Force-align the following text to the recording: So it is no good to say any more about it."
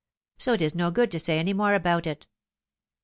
So 0.39 0.53
it 0.53 0.63
is 0.63 0.73
no 0.73 0.89
good 0.89 1.11
to 1.11 1.19
say 1.19 1.37
any 1.37 1.53
more 1.53 1.75
about 1.75 2.07
it." 2.07 2.25